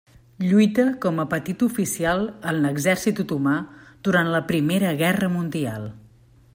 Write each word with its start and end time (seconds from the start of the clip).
Lluita 0.43 0.85
com 1.05 1.19
a 1.23 1.25
petit 1.33 1.65
oficial 1.67 2.25
en 2.53 2.63
l'Exèrcit 2.63 3.23
otomà 3.25 3.55
durant 4.09 4.35
la 4.37 4.45
Primera 4.53 4.99
Guerra 5.05 5.31
Mundial. 5.37 5.89